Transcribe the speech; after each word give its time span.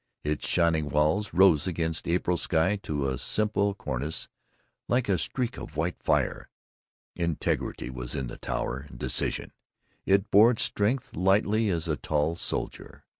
Its 0.23 0.47
shining 0.47 0.89
walls 0.89 1.31
rose 1.31 1.67
against 1.67 2.07
April 2.07 2.35
sky 2.35 2.75
to 2.75 3.07
a 3.07 3.19
simple 3.19 3.75
cornice 3.75 4.27
like 4.89 5.07
a 5.07 5.15
streak 5.15 5.59
of 5.59 5.77
white 5.77 6.01
fire. 6.01 6.49
Integrity 7.15 7.91
was 7.91 8.15
in 8.15 8.25
the 8.25 8.37
tower, 8.37 8.87
and 8.89 8.97
decision. 8.97 9.51
It 10.07 10.31
bore 10.31 10.49
its 10.49 10.63
strength 10.63 11.15
lightly 11.15 11.69
as 11.69 11.87
a 11.87 11.97
tall 11.97 12.35
soldier. 12.35 13.03